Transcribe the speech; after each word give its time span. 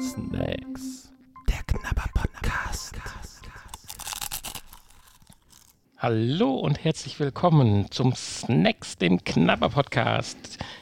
Snacks. 0.00 1.12
Der 1.50 1.62
Knabber 1.66 2.06
Podcast. 2.14 2.94
Hallo 5.98 6.54
und 6.54 6.82
herzlich 6.82 7.20
willkommen 7.20 7.90
zum 7.90 8.14
Snacks, 8.14 8.96
dem 8.96 9.22
Knabber 9.22 9.68
Podcast. 9.68 10.38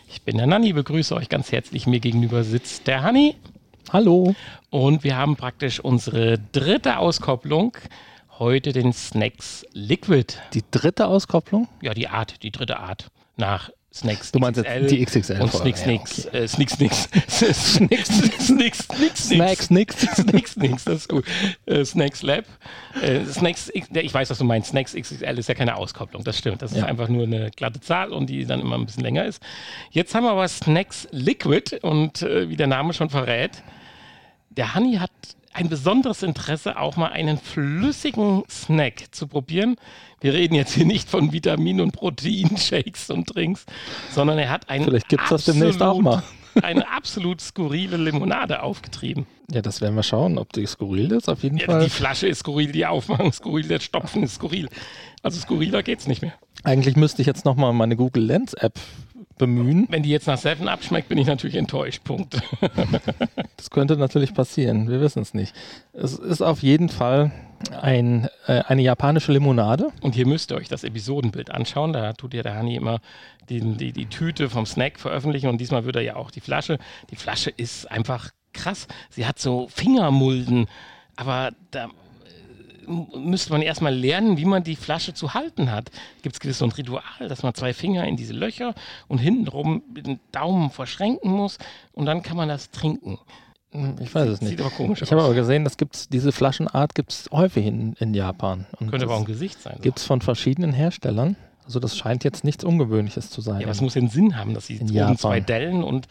Ich 0.07 0.23
bin 0.23 0.37
der 0.37 0.47
Nanni, 0.47 0.75
begrüße 0.75 1.13
euch 1.17 1.29
ganz 1.29 1.51
herzlich. 1.51 1.89
Mir 1.89 1.99
gegenüber 1.99 2.45
sitzt 2.45 2.87
der 2.87 3.03
Hanni. 3.03 3.35
Hallo. 3.93 4.37
Und 4.71 5.03
wir 5.03 5.17
haben 5.17 5.35
praktisch 5.35 5.81
unsere 5.81 6.39
dritte 6.53 6.99
Auskopplung. 6.99 7.77
Heute 8.39 8.73
den 8.73 8.93
Snacks 8.93 9.67
Liquid. 9.73 10.35
Die 10.53 10.63
dritte 10.71 11.09
Auskopplung? 11.09 11.67
Ja, 11.83 11.95
die 11.95 12.07
Art, 12.07 12.45
die 12.45 12.53
dritte 12.53 12.79
Art. 12.79 13.11
Nach 13.37 13.71
Snacks 13.95 14.33
Du 14.33 14.41
meinst 14.41 14.61
jetzt 14.63 14.91
die 14.91 15.05
XXL 15.05 15.41
und 15.41 15.53
Snicks 15.53 15.83
ja, 15.83 15.87
Nix. 15.87 16.25
Äh, 16.27 16.49
Snicks 16.49 16.79
Nix. 16.81 17.09
Snicks 17.31 18.09
Snicks 18.09 18.89
Nix. 18.91 19.29
Snacks 19.29 19.71
nix. 19.71 19.97
Snacks 20.17 20.57
Nix, 20.57 20.85
das 20.85 20.95
ist 21.03 21.09
gut. 21.09 21.25
Äh, 21.67 21.85
Snacks 21.85 22.23
Lab. 22.23 22.45
Äh, 23.01 23.25
Snacks, 23.27 23.71
ich 23.73 24.13
weiß, 24.15 24.31
was 24.31 24.39
du 24.39 24.45
meinst. 24.45 24.71
Snacks 24.71 24.95
XXL 24.95 25.39
ist 25.39 25.49
ja 25.49 25.55
keine 25.55 25.77
Auskopplung, 25.77 26.25
das 26.25 26.37
stimmt. 26.39 26.61
Das 26.63 26.73
ist 26.73 26.79
Ja. 26.79 26.87
einfach 26.87 27.09
nur 27.09 27.23
eine 27.25 27.51
glatte 27.53 27.81
Zahl 27.81 28.13
und 28.13 28.29
die 28.29 28.45
dann 28.45 28.61
immer 28.61 28.77
ein 28.77 28.85
bisschen 28.85 29.05
länger 29.05 29.25
ist. 29.27 29.41
Jetzt 29.91 30.15
haben 30.15 30.25
wir 30.25 30.33
aber 30.33 30.49
Snacks 30.49 31.07
Liquid 31.13 31.79
und 31.83 32.23
äh, 32.23 32.49
wie 32.49 32.57
der 32.57 32.67
Name 32.67 32.95
schon 32.95 33.11
verrät, 33.11 33.63
der 34.51 34.75
Hanni 34.75 34.97
hat 34.97 35.11
ein 35.55 35.69
besonderes 35.69 36.23
Interesse, 36.23 36.79
auch 36.79 36.97
mal 36.97 37.09
einen 37.13 37.39
flüssigen 37.39 38.43
Snack 38.51 39.05
zu 39.13 39.27
probieren. 39.27 39.77
Wir 40.21 40.35
reden 40.35 40.55
jetzt 40.55 40.75
hier 40.75 40.85
nicht 40.85 41.09
von 41.09 41.33
Vitamin- 41.33 41.81
und 41.81 41.93
Proteinshakes 41.93 43.11
und 43.11 43.35
Drinks, 43.35 43.65
sondern 44.11 44.39
er 44.39 44.51
hat 44.51 44.69
einen 44.69 44.85
Vielleicht 44.85 45.09
gibt's 45.09 45.31
das 45.31 45.45
demnächst 45.45 45.83
auch 45.83 46.01
mal. 46.01 46.23
eine 46.63 46.89
absolut 46.91 47.41
skurrile 47.41 47.97
Limonade 47.97 48.63
aufgetrieben. 48.63 49.27
Ja, 49.51 49.61
das 49.63 49.81
werden 49.81 49.95
wir 49.97 50.03
schauen, 50.03 50.39
ob 50.39 50.53
die 50.53 50.67
skurril 50.67 51.13
ist. 51.13 51.29
Auf 51.29 51.43
jeden 51.43 51.59
Ja, 51.59 51.67
Fall. 51.67 51.85
die 51.85 51.91
Flasche 51.91 52.27
ist 52.29 52.41
skurril, 52.41 52.73
die 52.73 52.87
Aufmachung 52.87 53.29
ist 53.31 53.37
skurril, 53.37 53.67
der 53.69 53.81
Stopfen 53.81 54.23
ist 54.23 54.37
skurril. 54.37 54.69
Also 55.23 55.41
skurriler 55.41 55.83
geht's 55.83 56.07
nicht 56.07 56.23
mehr. 56.23 56.33
Eigentlich 56.63 56.97
müsste 56.97 57.23
ich 57.23 57.27
jetzt 57.27 57.45
nochmal 57.45 57.73
meine 57.73 57.97
Google 57.97 58.25
Lens 58.25 58.55
App 58.55 58.79
bemühen. 59.39 59.87
Wenn 59.89 60.03
die 60.03 60.11
jetzt 60.11 60.27
nach 60.27 60.39
Seven 60.39 60.69
abschmeckt, 60.69 61.09
bin 61.09 61.19
ich 61.19 61.27
natürlich 61.27 61.57
enttäuscht. 61.57 62.05
Punkt. 62.05 62.41
Das 63.57 63.71
könnte 63.71 63.97
natürlich 63.97 64.35
passieren. 64.35 64.91
Wir 64.91 65.01
wissen 65.01 65.23
es 65.23 65.33
nicht. 65.33 65.55
Es 65.95 66.19
ist 66.19 66.43
auf 66.43 66.63
jeden 66.63 66.91
Fall 66.91 67.33
ein, 67.81 68.29
äh, 68.47 68.63
eine 68.67 68.83
japanische 68.83 69.33
Limonade. 69.33 69.91
Und 70.03 70.15
hier 70.15 70.27
müsst 70.27 70.53
ihr 70.53 70.57
euch 70.57 70.69
das 70.69 70.85
Episodenbild 70.85 71.51
anschauen. 71.51 71.95
Da 71.95 72.13
tut 72.13 72.35
ja 72.35 72.43
der 72.43 72.57
Hani 72.57 72.77
immer 72.77 73.01
die, 73.49 73.61
die, 73.61 73.93
die 73.93 74.07
Tüte 74.07 74.51
vom 74.51 74.67
Snack 74.67 74.99
veröffentlichen 74.99 75.49
und 75.49 75.59
diesmal 75.59 75.87
wird 75.87 75.97
er 75.97 76.03
ja 76.03 76.17
auch 76.17 76.31
die 76.31 76.41
Flasche. 76.41 76.79
Die 77.11 77.17
Flasche 77.17 77.51
ist 77.51 77.91
einfach 77.91 78.31
krass. 78.53 78.87
Sie 79.09 79.27
hat 79.27 79.39
so 79.39 79.69
Fingermulden, 79.69 80.67
aber 81.17 81.53
da 81.71 81.89
müsste 82.87 83.53
man 83.53 83.63
erstmal 83.63 83.95
lernen, 83.95 84.37
wie 84.37 84.45
man 84.45 84.63
die 84.65 84.77
Flasche 84.77 85.15
zu 85.15 85.35
halten 85.35 85.71
hat. 85.71 85.91
Gibt 86.23 86.37
es 86.37 86.41
gewiss 86.41 86.59
so 86.59 86.65
ein 86.65 86.73
Ritual, 86.73 87.29
dass 87.29 87.43
man 87.43 87.55
zwei 87.55 87.73
Finger 87.75 88.05
in 88.07 88.17
diese 88.17 88.33
Löcher 88.33 88.75
und 89.09 89.19
hintenrum 89.19 89.83
mit 89.93 90.07
dem 90.07 90.19
Daumen 90.33 90.71
verschränken 90.71 91.31
muss 91.31 91.59
und 91.93 92.07
dann 92.07 92.23
kann 92.23 92.37
man 92.37 92.49
das 92.49 92.71
trinken. 92.71 93.19
Ich 94.01 94.15
weiß 94.15 94.29
es 94.29 94.39
Sieht 94.39 94.51
nicht. 94.51 94.61
aber 94.61 94.71
komisch 94.71 95.03
Ich 95.03 95.11
habe 95.11 95.21
aus. 95.23 95.27
aber 95.27 95.35
gesehen, 95.35 95.65
das 95.65 95.77
gibt's, 95.77 96.09
diese 96.09 96.31
Flaschenart 96.31 96.95
gibt 96.95 97.11
es 97.13 97.29
häufig 97.33 97.67
in, 97.67 97.95
in 97.95 98.15
Japan. 98.15 98.67
Und 98.79 98.91
Könnte 98.91 99.07
aber 99.07 99.17
auch 99.17 99.21
ein 99.21 99.25
Gesicht 99.25 99.61
sein. 99.61 99.79
gibt 99.83 99.99
es 99.99 100.05
von 100.05 100.21
verschiedenen 100.21 100.73
Herstellern. 100.73 101.35
Also 101.65 101.81
das 101.81 101.97
scheint 101.97 102.23
jetzt 102.25 102.45
nichts 102.45 102.63
Ungewöhnliches 102.63 103.31
zu 103.31 103.41
sein. 103.41 103.61
Ja, 103.63 103.67
was 103.69 103.81
muss 103.81 103.95
den 103.95 104.09
Sinn 104.09 104.37
haben, 104.39 104.55
dass 104.55 104.67
sie 104.69 104.77
In 104.77 104.83
oben 104.89 104.93
Japan. 104.95 105.19
zwei 105.19 105.41
Dellen 105.41 105.83
und 105.83 106.07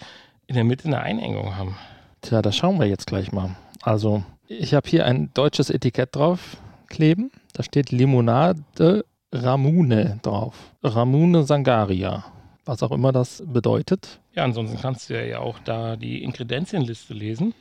in 0.47 0.55
der 0.55 0.63
Mitte 0.65 0.87
eine 0.87 0.99
Einengung 0.99 1.55
haben? 1.55 1.75
Tja, 2.21 2.41
das 2.41 2.57
schauen 2.57 2.79
wir 2.79 2.87
jetzt 2.87 3.07
gleich 3.07 3.31
mal. 3.31 3.55
Also, 3.81 4.23
ich 4.59 4.73
habe 4.73 4.89
hier 4.89 5.05
ein 5.05 5.31
deutsches 5.33 5.69
Etikett 5.69 6.15
drauf 6.15 6.57
kleben. 6.87 7.31
Da 7.53 7.63
steht 7.63 7.91
Limonade 7.91 9.05
Ramune 9.31 10.19
drauf. 10.21 10.55
Ramune 10.83 11.43
Sangaria. 11.43 12.25
Was 12.65 12.81
auch 12.83 12.91
immer 12.91 13.11
das 13.11 13.43
bedeutet. 13.45 14.19
Ja, 14.33 14.43
ansonsten 14.43 14.79
kannst 14.79 15.09
du 15.09 15.27
ja 15.27 15.39
auch 15.39 15.59
da 15.59 15.95
die 15.95 16.23
Ingredienzienliste 16.23 17.13
lesen. 17.13 17.53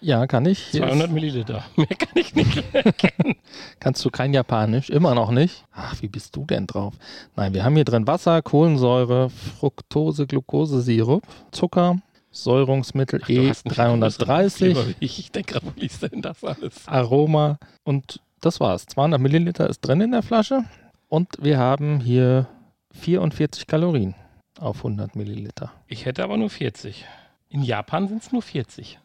Ja, 0.00 0.26
kann 0.26 0.46
ich. 0.46 0.58
Hier 0.58 0.82
200 0.82 1.08
ist, 1.08 1.12
Milliliter. 1.12 1.64
Mehr 1.76 1.86
kann 1.86 2.16
ich 2.16 2.34
nicht 2.34 2.62
erkennen. 2.74 3.36
kannst 3.80 4.04
du 4.04 4.10
kein 4.10 4.34
Japanisch? 4.34 4.90
Immer 4.90 5.14
noch 5.14 5.30
nicht? 5.30 5.64
Ach, 5.72 6.00
wie 6.00 6.08
bist 6.08 6.36
du 6.36 6.44
denn 6.44 6.66
drauf? 6.66 6.94
Nein, 7.34 7.54
wir 7.54 7.64
haben 7.64 7.74
hier 7.74 7.84
drin 7.84 8.06
Wasser, 8.06 8.42
Kohlensäure, 8.42 9.30
Fructose, 9.30 10.26
Glukosesirup, 10.26 11.22
Zucker, 11.50 11.98
Säurungsmittel 12.44 13.20
Du 13.20 13.32
E 13.32 13.48
hast 13.48 13.66
einen 13.66 13.74
größeren 14.00 14.28
E330. 14.48 14.56
Kleber 14.56 14.86
wie 14.88 14.94
Ich 15.00 15.18
Ich 15.18 15.32
denke 15.32 15.54
gerade, 15.54 15.66
wo 15.66 15.72
liest 15.80 16.02
denn 16.02 16.22
das 16.22 16.42
alles? 16.44 16.86
Aroma 16.86 17.58
und 17.84 18.20
das 18.40 18.60
war's. 18.60 18.86
200 18.86 19.20
Milliliter 19.20 19.68
ist 19.68 19.80
drin 19.80 20.00
in 20.00 20.12
der 20.12 20.22
Flasche 20.22 20.64
und 21.08 21.28
wir 21.40 21.58
haben 21.58 22.00
hier 22.00 22.46
44 22.92 23.66
Kalorien 23.66 24.14
auf 24.58 24.78
100 24.78 25.16
Milliliter. 25.16 25.72
Ich 25.86 26.04
hätte 26.06 26.22
aber 26.24 26.36
nur 26.36 26.50
40. 26.50 27.04
In 27.48 27.62
Japan 27.62 28.08
sind 28.08 28.22
es 28.22 28.32
nur 28.32 28.42
40. 28.42 28.98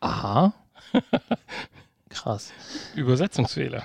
Aha. 0.00 0.52
Krass. 2.08 2.52
Übersetzungsfehler. 2.94 3.82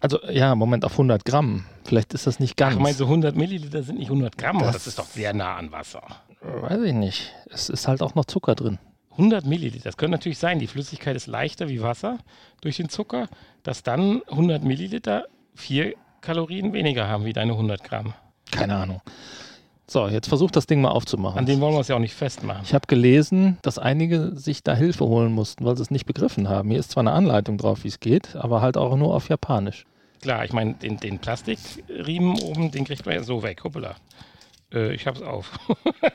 Also 0.00 0.18
ja, 0.30 0.54
Moment, 0.54 0.84
auf 0.84 0.92
100 0.92 1.24
Gramm. 1.24 1.64
Vielleicht 1.84 2.14
ist 2.14 2.26
das 2.26 2.40
nicht 2.40 2.56
ganz. 2.56 2.76
Ach, 2.76 2.80
meinst 2.80 3.00
du, 3.00 3.04
100 3.04 3.36
Milliliter 3.36 3.82
sind 3.82 3.98
nicht 3.98 4.08
100 4.10 4.36
Gramm? 4.38 4.56
aber 4.56 4.66
Das- 4.66 4.76
das 4.76 4.86
ist 4.88 4.98
doch 4.98 5.06
sehr 5.06 5.32
nah 5.34 5.56
an 5.56 5.72
Wasser. 5.72 6.02
Weiß 6.40 6.82
ich 6.82 6.94
nicht. 6.94 7.34
Es 7.50 7.68
ist 7.68 7.88
halt 7.88 8.02
auch 8.02 8.14
noch 8.14 8.24
Zucker 8.24 8.54
drin. 8.54 8.78
100 9.12 9.44
Milliliter, 9.44 9.84
das 9.84 9.96
könnte 9.96 10.12
natürlich 10.12 10.38
sein, 10.38 10.58
die 10.58 10.66
Flüssigkeit 10.66 11.14
ist 11.14 11.26
leichter 11.26 11.68
wie 11.68 11.82
Wasser 11.82 12.18
durch 12.62 12.76
den 12.78 12.88
Zucker, 12.88 13.28
dass 13.62 13.82
dann 13.82 14.22
100 14.28 14.64
Milliliter 14.64 15.26
vier 15.54 15.94
Kalorien 16.20 16.72
weniger 16.72 17.08
haben 17.08 17.24
wie 17.24 17.32
deine 17.32 17.52
100 17.52 17.84
Gramm. 17.84 18.14
Keine 18.50 18.76
Ahnung. 18.76 19.02
So, 19.86 20.06
jetzt 20.06 20.28
versucht 20.28 20.54
das 20.54 20.66
Ding 20.66 20.80
mal 20.80 20.90
aufzumachen. 20.90 21.38
An 21.38 21.46
dem 21.46 21.60
wollen 21.60 21.74
wir 21.74 21.80
es 21.80 21.88
ja 21.88 21.96
auch 21.96 22.00
nicht 22.00 22.14
festmachen. 22.14 22.62
ich 22.64 22.74
habe 22.74 22.86
gelesen, 22.86 23.58
dass 23.62 23.78
einige 23.78 24.36
sich 24.36 24.62
da 24.62 24.74
Hilfe 24.74 25.04
holen 25.04 25.32
mussten, 25.32 25.64
weil 25.64 25.76
sie 25.76 25.82
es 25.82 25.90
nicht 25.90 26.06
begriffen 26.06 26.48
haben. 26.48 26.70
Hier 26.70 26.78
ist 26.78 26.92
zwar 26.92 27.02
eine 27.02 27.12
Anleitung 27.12 27.58
drauf, 27.58 27.82
wie 27.82 27.88
es 27.88 27.98
geht, 27.98 28.36
aber 28.36 28.62
halt 28.62 28.76
auch 28.76 28.96
nur 28.96 29.12
auf 29.12 29.28
Japanisch. 29.28 29.86
Klar, 30.22 30.44
ich 30.44 30.52
meine, 30.52 30.74
den, 30.74 30.98
den 30.98 31.18
Plastikriemen 31.18 32.38
oben, 32.38 32.70
den 32.70 32.84
kriegt 32.84 33.04
man 33.04 33.16
ja 33.16 33.24
so 33.24 33.42
weg. 33.42 33.64
Hoppala. 33.64 33.96
Äh, 34.72 34.94
ich 34.94 35.06
hab's 35.06 35.22
auf. 35.22 35.50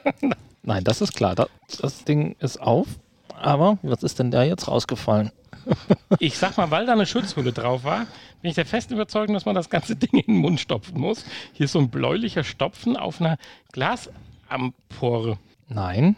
Nein, 0.64 0.84
das 0.84 1.02
ist 1.02 1.14
klar. 1.16 1.36
Das, 1.36 1.50
das 1.80 2.04
Ding 2.06 2.36
ist 2.40 2.62
auf. 2.62 2.88
Aber 3.34 3.78
was 3.82 4.04
ist 4.04 4.20
denn 4.20 4.32
da 4.32 4.44
jetzt 4.44 4.68
rausgefallen? 4.68 5.32
Ich 6.20 6.38
sag 6.38 6.58
mal, 6.58 6.70
weil 6.70 6.86
da 6.86 6.94
eine 6.94 7.08
Schutzhülle 7.08 7.52
drauf 7.52 7.84
war, 7.84 8.06
bin 8.42 8.50
ich 8.50 8.56
der 8.56 8.68
festen 8.68 8.94
Überzeugung, 8.94 9.34
dass 9.34 9.46
man 9.46 9.56
das 9.56 9.70
ganze 9.70 9.96
Ding 9.96 10.12
in 10.12 10.34
den 10.36 10.38
Mund 10.38 10.60
stopfen 10.60 11.00
muss. 11.00 11.26
Hier 11.54 11.66
ist 11.66 11.72
so 11.72 11.80
ein 11.80 11.90
bläulicher 11.90 12.44
Stopfen 12.44 12.96
auf 12.96 13.20
einer 13.20 13.38
Glasampore. 13.72 15.40
Nein, 15.68 16.16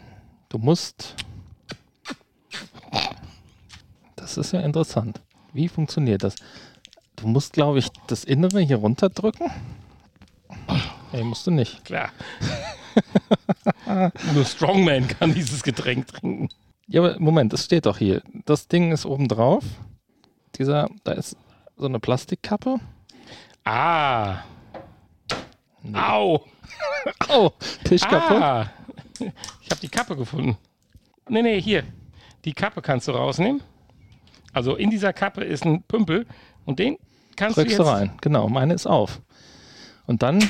du 0.50 0.58
musst. 0.58 1.14
Das 4.16 4.36
ist 4.36 4.52
ja 4.52 4.60
interessant. 4.60 5.22
Wie 5.54 5.68
funktioniert 5.68 6.22
das? 6.22 6.34
Du 7.16 7.26
musst, 7.26 7.54
glaube 7.54 7.78
ich, 7.78 7.88
das 8.06 8.24
Innere 8.24 8.60
hier 8.60 8.76
runterdrücken. 8.76 9.50
Nee, 11.12 11.22
musst 11.24 11.46
du 11.46 11.50
nicht. 11.50 11.84
Klar. 11.84 12.10
Nur 14.34 14.44
Strongman 14.44 15.08
kann 15.08 15.34
dieses 15.34 15.62
Getränk 15.62 16.06
trinken. 16.08 16.48
Ja, 16.86 17.02
aber 17.02 17.18
Moment, 17.18 17.52
es 17.52 17.64
steht 17.64 17.86
doch 17.86 17.98
hier. 17.98 18.22
Das 18.46 18.68
Ding 18.68 18.92
ist 18.92 19.04
oben 19.06 19.28
drauf. 19.28 19.64
Dieser, 20.56 20.88
da 21.04 21.12
ist 21.12 21.36
so 21.76 21.86
eine 21.86 22.00
Plastikkappe. 22.00 22.80
Ah. 23.64 24.38
Au. 25.92 26.44
Oh, 27.30 27.50
Tisch 27.84 28.02
kaputt. 28.02 28.42
Ah. 28.42 28.70
Ich 29.18 29.70
habe 29.70 29.80
die 29.80 29.88
Kappe 29.88 30.16
gefunden. 30.16 30.58
Nee, 31.28 31.42
nee, 31.42 31.60
hier. 31.60 31.84
Die 32.44 32.52
Kappe 32.52 32.82
kannst 32.82 33.08
du 33.08 33.12
rausnehmen. 33.12 33.62
Also 34.52 34.76
in 34.76 34.90
dieser 34.90 35.12
Kappe 35.12 35.44
ist 35.44 35.64
ein 35.64 35.82
Pümpel 35.82 36.26
und 36.64 36.78
den 36.78 36.98
kannst 37.36 37.56
Drückst 37.56 37.78
du 37.78 37.82
du 37.82 37.88
jetzt 37.88 37.94
rein. 37.94 38.12
Genau, 38.20 38.48
meine 38.48 38.74
ist 38.74 38.86
auf. 38.86 39.20
Und 40.06 40.22
dann 40.22 40.48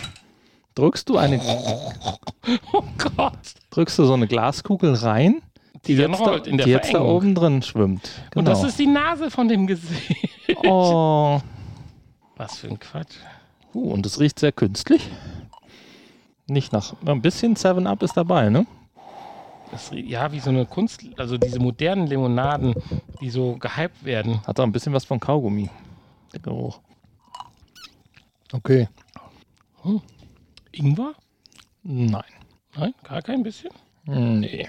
drückst 0.78 1.08
du 1.08 1.18
eine, 1.18 1.40
Oh 2.72 2.84
Gott. 3.16 3.38
drückst 3.70 3.98
du 3.98 4.04
so 4.04 4.14
eine 4.14 4.28
Glaskugel 4.28 4.94
rein, 4.94 5.42
Die, 5.86 5.96
dann 5.96 6.12
jetzt, 6.12 6.20
da, 6.20 6.24
rollt 6.24 6.46
in 6.46 6.56
der 6.56 6.66
die 6.66 6.72
jetzt 6.72 6.94
da 6.94 7.00
oben 7.02 7.34
drin 7.34 7.62
schwimmt. 7.62 8.08
Genau. 8.30 8.38
Und 8.40 8.44
das 8.48 8.62
ist 8.62 8.78
die 8.78 8.86
Nase 8.86 9.30
von 9.30 9.48
dem 9.48 9.66
Gesicht. 9.66 10.30
oh. 10.64 11.40
Was 12.36 12.58
für 12.58 12.68
ein 12.68 12.78
Quatsch. 12.78 13.16
Uh, 13.74 13.92
und 13.92 14.06
es 14.06 14.20
riecht 14.20 14.38
sehr 14.38 14.52
künstlich. 14.52 15.10
Nicht 16.46 16.72
nach. 16.72 16.94
Ein 17.04 17.20
bisschen 17.20 17.56
7-Up 17.56 18.02
ist 18.02 18.16
dabei, 18.16 18.48
ne? 18.48 18.66
Das, 19.70 19.90
ja, 19.92 20.32
wie 20.32 20.40
so 20.40 20.48
eine 20.48 20.64
Kunst, 20.64 21.02
also 21.18 21.36
diese 21.36 21.58
modernen 21.58 22.06
Limonaden, 22.06 22.74
die 23.20 23.28
so 23.28 23.56
gehypt 23.56 24.04
werden. 24.04 24.40
Hat 24.46 24.58
auch 24.58 24.64
ein 24.64 24.72
bisschen 24.72 24.94
was 24.94 25.04
von 25.04 25.20
Kaugummi. 25.20 25.68
Der 26.32 26.40
Geruch. 26.40 26.80
Okay. 28.52 28.88
Ingwer? 30.78 31.14
Nein. 31.82 32.22
Nein, 32.76 32.94
gar 33.02 33.22
kein 33.22 33.42
bisschen. 33.42 33.70
Nee. 34.04 34.68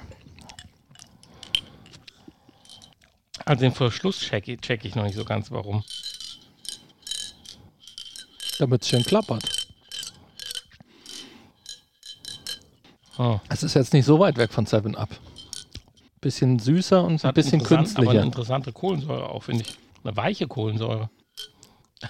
Also 3.46 3.62
den 3.62 3.72
Verschluss 3.74 4.20
checke 4.20 4.58
check 4.58 4.84
ich 4.86 4.96
noch 4.96 5.04
nicht 5.04 5.16
so 5.16 5.24
ganz, 5.26 5.52
warum. 5.52 5.84
Damit 8.60 8.82
es 8.82 8.90
schön 8.90 9.04
klappert. 9.04 9.68
Oh. 13.18 13.40
Es 13.50 13.64
ist 13.64 13.74
jetzt 13.74 13.94
nicht 13.94 14.06
so 14.06 14.20
weit 14.20 14.38
weg 14.38 14.52
von 14.52 14.66
7-Up. 14.66 15.10
Bisschen 16.22 16.60
süßer 16.60 17.04
und 17.04 17.24
ein 17.24 17.28
Hat 17.28 17.36
bisschen 17.36 17.60
interessant- 17.60 17.80
Aber 17.80 17.86
künstlicher. 18.06 18.12
eine 18.12 18.26
interessante 18.26 18.72
Kohlensäure 18.74 19.30
auch, 19.30 19.44
finde 19.44 19.64
ich. 19.64 19.78
Eine 20.04 20.16
weiche 20.18 20.48
Kohlensäure. 20.48 21.10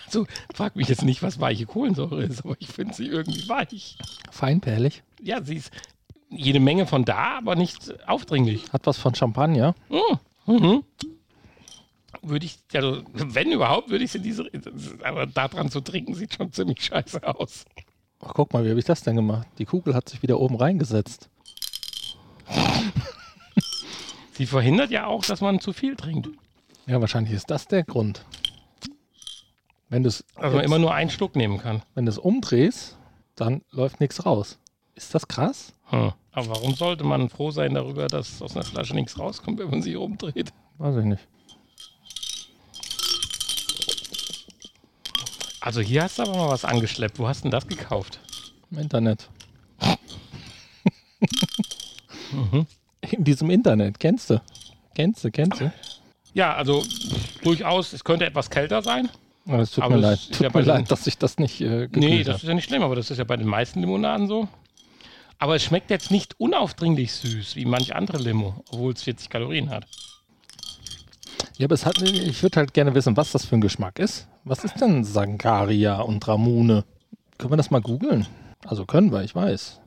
Also, 0.06 0.28
frag 0.54 0.76
mich 0.76 0.88
jetzt 0.88 1.04
nicht, 1.04 1.24
was 1.24 1.40
weiche 1.40 1.66
Kohlensäure 1.66 2.24
ist, 2.24 2.46
aber 2.46 2.56
ich 2.60 2.68
finde 2.68 2.94
sie 2.94 3.08
irgendwie 3.08 3.48
weich. 3.50 3.98
Feinperlig. 4.30 5.04
Ja, 5.22 5.42
sie 5.44 5.56
ist 5.56 5.72
jede 6.30 6.60
Menge 6.60 6.86
von 6.86 7.06
da, 7.06 7.38
aber 7.38 7.56
nicht 7.56 8.08
aufdringlich. 8.08 8.72
Hat 8.72 8.86
was 8.86 8.98
von 8.98 9.16
Champagner. 9.16 9.74
Mhm. 10.46 10.84
Würde 12.22 12.46
ich, 12.46 12.60
also, 12.74 13.02
wenn 13.14 13.52
überhaupt, 13.52 13.90
würde 13.90 14.04
ich 14.04 14.12
sie 14.12 14.20
in 14.20 14.24
diese. 14.24 14.50
Aber 15.04 15.26
daran 15.26 15.72
zu 15.72 15.82
trinken 15.82 16.14
sieht 16.14 16.36
schon 16.36 16.52
ziemlich 16.52 16.84
scheiße 16.84 17.24
aus. 17.24 17.66
Ach, 18.20 18.34
guck 18.34 18.54
mal, 18.54 18.66
wie 18.66 18.70
habe 18.70 18.80
ich 18.80 18.86
das 18.86 19.02
denn 19.02 19.16
gemacht? 19.16 19.48
Die 19.58 19.66
Kugel 19.66 19.96
hat 19.96 20.10
sich 20.10 20.22
wieder 20.22 20.40
oben 20.40 20.56
reingesetzt. 20.56 21.30
Sie 24.34 24.46
verhindert 24.46 24.92
ja 24.92 25.06
auch, 25.08 25.24
dass 25.24 25.42
man 25.42 25.60
zu 25.60 25.74
viel 25.74 25.96
trinkt. 25.96 26.30
Ja, 26.86 27.00
wahrscheinlich 27.02 27.34
ist 27.34 27.50
das 27.50 27.68
der 27.68 27.84
Grund. 27.84 28.26
Wenn 29.90 30.04
du 30.04 30.10
es 30.10 30.24
Also 30.36 30.56
man 30.58 30.66
immer 30.66 30.80
nur 30.80 30.94
einen 30.94 31.10
Schluck 31.10 31.36
nehmen 31.36 31.58
kann. 31.58 31.82
wenn 31.96 32.06
du's 32.06 32.18
umdrehst, 32.18 32.98
dann 33.36 33.62
läuft 33.72 34.00
nichts 34.00 34.26
raus. 34.26 34.60
Ist 34.96 35.16
das 35.16 35.28
krass? 35.28 35.74
Hm. 35.86 36.14
Aber 36.32 36.50
warum 36.50 36.76
sollte 36.76 37.04
man 37.04 37.30
froh 37.30 37.52
sein 37.52 37.74
darüber, 37.74 38.08
dass 38.08 38.42
aus 38.42 38.56
einer 38.56 38.66
Flasche 38.66 38.94
nichts 38.94 39.18
rauskommt, 39.18 39.60
wenn 39.60 39.70
man 39.70 39.82
sie 39.82 39.96
umdreht? 39.96 40.54
Weiß 40.78 40.96
ich 40.98 41.06
nicht. 41.06 41.28
Also 45.62 45.82
hier 45.82 46.04
hast 46.04 46.20
du 46.20 46.24
aber 46.24 46.38
mal 46.38 46.50
was 46.50 46.64
angeschleppt. 46.66 47.20
Wo 47.20 47.28
hast 47.28 47.40
du 47.40 47.44
denn 47.44 47.52
das 47.52 47.68
gekauft? 47.68 48.20
Im 48.72 48.78
Internet. 48.80 49.30
In 53.12 53.24
diesem 53.24 53.50
Internet. 53.50 54.00
Kennst 54.00 54.30
du? 54.30 54.42
Kennst 54.96 55.24
du, 55.24 55.32
kennst 55.32 55.60
du? 55.62 55.72
Ja, 56.34 56.54
also 56.54 56.84
durchaus, 57.44 57.94
es 57.94 58.04
könnte 58.04 58.26
etwas 58.26 58.50
kälter 58.50 58.82
sein. 58.82 59.10
Oh, 59.50 59.56
es 59.56 59.72
tut 59.72 59.84
Aber 59.84 59.96
mir 59.96 60.02
leid. 60.02 60.20
Tut 60.32 60.42
ja 60.42 60.50
mir 60.54 60.62
leid, 60.62 60.92
dass 60.92 61.08
ich 61.08 61.18
das 61.18 61.40
nicht 61.40 61.60
äh, 61.62 61.88
Nee, 61.94 62.24
das 62.24 62.44
ist 62.44 62.48
ja 62.48 62.54
nicht 62.54 62.70
schlimm, 62.70 62.84
aber 62.84 62.96
das 62.96 63.10
ist 63.10 63.18
ja 63.18 63.24
bei 63.24 63.36
den 63.36 63.48
meisten 63.48 63.80
Limonaden 63.80 64.28
so. 64.28 64.48
Aber 65.40 65.56
es 65.56 65.64
schmeckt 65.64 65.90
jetzt 65.90 66.12
nicht 66.12 66.40
unaufdringlich 66.40 67.14
süß, 67.14 67.56
wie 67.56 67.66
manch 67.66 67.96
andere 67.96 68.18
Limo, 68.18 68.64
obwohl 68.72 68.94
es 68.94 69.04
40 69.04 69.30
Kalorien 69.30 69.70
hat. 69.72 69.88
Ja, 71.58 71.66
aber 71.66 71.74
es 71.74 71.86
hat, 71.86 72.02
ich 72.02 72.44
würde 72.44 72.58
halt 72.58 72.74
gerne 72.74 72.94
wissen, 72.94 73.18
was 73.18 73.32
das 73.32 73.46
für 73.46 73.56
ein 73.56 73.62
Geschmack 73.62 73.98
ist. 73.98 74.28
Was 74.44 74.64
ist 74.64 74.80
denn 74.80 75.04
Sangaria 75.04 76.00
und 76.02 76.28
Ramune? 76.28 76.84
Können 77.38 77.52
wir 77.52 77.58
das 77.58 77.72
mal 77.72 77.82
googeln? 77.82 78.28
Also 78.68 78.86
können 78.86 79.12
wir, 79.12 79.24
ich 79.24 79.34
weiß. 79.34 79.80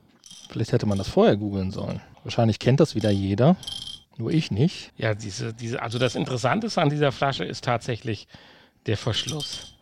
Vielleicht 0.49 0.73
hätte 0.73 0.87
man 0.87 0.99
das 0.99 1.09
vorher 1.09 1.37
googeln 1.37 1.71
sollen. 1.71 2.01
Wahrscheinlich 2.25 2.59
kennt 2.59 2.81
das 2.81 2.95
wieder 2.95 3.11
jeder. 3.11 3.57
Nur 4.17 4.31
ich 4.31 4.51
nicht. 4.51 4.93
Ja, 4.97 5.15
diese, 5.15 5.55
diese, 5.55 5.83
also 5.83 5.99
das 5.99 6.15
Interessanteste 6.15 6.81
an 6.81 6.91
dieser 6.91 7.13
Flasche 7.13 7.45
ist 7.45 7.65
tatsächlich 7.65 8.27
der 8.87 8.97
Verschluss. 8.97 9.75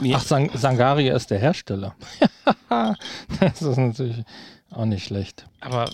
Mir, 0.00 0.16
Ach, 0.16 0.22
Sang 0.22 0.50
Sangaria 0.54 1.14
ist 1.16 1.30
der 1.30 1.38
Hersteller. 1.38 1.94
das 3.40 3.62
ist 3.62 3.76
natürlich 3.76 4.24
auch 4.70 4.84
nicht 4.84 5.04
schlecht. 5.04 5.46
Aber 5.60 5.90